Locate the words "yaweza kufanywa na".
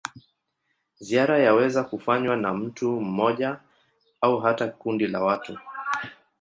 1.39-2.53